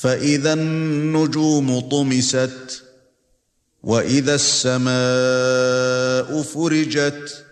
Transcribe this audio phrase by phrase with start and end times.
[0.00, 2.84] فإذا النجوم طمست
[3.82, 4.92] وإذا السماء
[6.42, 7.44] فرجت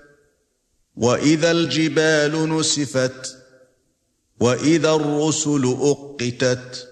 [0.96, 3.36] وإذا الجبال نسفت
[4.40, 6.88] وإذا الرسل أقتت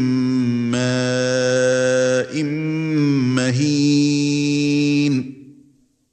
[0.72, 2.44] ماء
[3.36, 5.16] مهين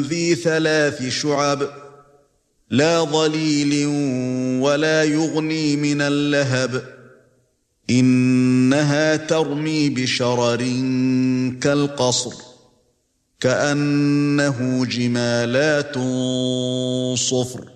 [0.08, 1.68] ذي ثلاث شعب.
[2.70, 3.86] لا ظليل
[4.62, 7.01] ولا يغني من اللهب.
[7.90, 10.58] إنها ترمي بشرر
[11.60, 12.34] كالقصر
[13.40, 15.94] كأنه جمالات
[17.18, 17.68] صفر.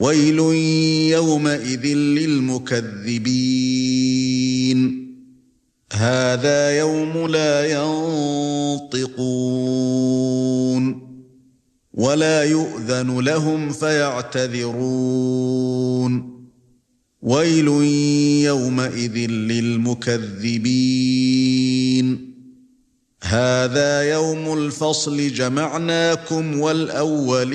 [0.00, 0.38] ويل
[1.12, 3.16] يومئذ للمكذبين.
[5.92, 7.82] هذا يوم لا
[8.86, 9.06] ينطقون
[11.94, 14.76] ولا يؤذن لهم فيعتذرون.
[17.22, 17.68] ويل
[18.44, 20.76] يومئذ للمكذبين.
[23.22, 27.46] هذا يوم الفصل جمعناكم والأولين.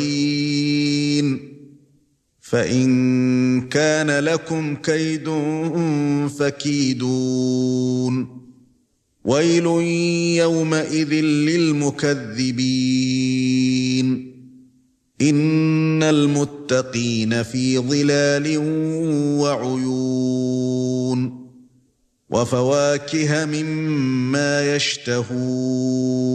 [2.42, 5.30] فإن كان لكم كيد
[6.40, 8.42] فكيدون.
[9.26, 9.66] ويل
[10.38, 12.72] يومئذ للمكذبين.
[16.02, 18.58] ان المتقين في ظلال
[19.42, 21.42] وعيون
[22.30, 26.32] وفواكه مما يشتهون